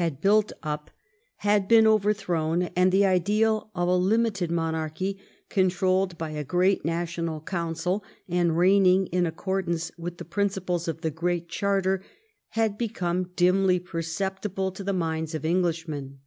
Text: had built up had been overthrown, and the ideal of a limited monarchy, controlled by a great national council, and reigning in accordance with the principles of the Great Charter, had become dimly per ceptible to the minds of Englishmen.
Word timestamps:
had 0.00 0.18
built 0.18 0.50
up 0.62 0.90
had 1.36 1.68
been 1.68 1.86
overthrown, 1.86 2.62
and 2.74 2.90
the 2.90 3.04
ideal 3.04 3.70
of 3.74 3.86
a 3.86 3.94
limited 3.94 4.50
monarchy, 4.50 5.18
controlled 5.50 6.16
by 6.16 6.30
a 6.30 6.42
great 6.42 6.86
national 6.86 7.38
council, 7.42 8.02
and 8.26 8.56
reigning 8.56 9.04
in 9.08 9.26
accordance 9.26 9.92
with 9.98 10.16
the 10.16 10.24
principles 10.24 10.88
of 10.88 11.02
the 11.02 11.10
Great 11.10 11.50
Charter, 11.50 12.02
had 12.56 12.78
become 12.78 13.24
dimly 13.36 13.78
per 13.78 14.00
ceptible 14.00 14.74
to 14.74 14.82
the 14.82 14.94
minds 14.94 15.34
of 15.34 15.44
Englishmen. 15.44 16.20